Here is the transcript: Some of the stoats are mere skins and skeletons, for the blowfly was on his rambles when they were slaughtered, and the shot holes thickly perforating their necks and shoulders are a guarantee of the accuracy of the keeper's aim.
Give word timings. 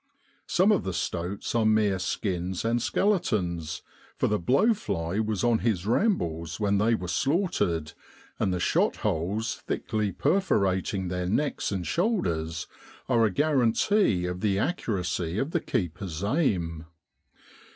Some 0.47 0.71
of 0.71 0.83
the 0.83 0.93
stoats 0.93 1.53
are 1.53 1.63
mere 1.63 1.99
skins 1.99 2.65
and 2.65 2.81
skeletons, 2.81 3.83
for 4.17 4.25
the 4.27 4.39
blowfly 4.39 5.23
was 5.23 5.43
on 5.43 5.59
his 5.59 5.85
rambles 5.85 6.59
when 6.59 6.79
they 6.79 6.95
were 6.95 7.07
slaughtered, 7.07 7.93
and 8.39 8.51
the 8.51 8.59
shot 8.59 8.95
holes 9.05 9.57
thickly 9.67 10.11
perforating 10.11 11.09
their 11.09 11.27
necks 11.27 11.71
and 11.71 11.85
shoulders 11.85 12.65
are 13.07 13.25
a 13.25 13.29
guarantee 13.31 14.25
of 14.25 14.41
the 14.41 14.57
accuracy 14.57 15.37
of 15.37 15.51
the 15.51 15.61
keeper's 15.61 16.23
aim. 16.23 16.85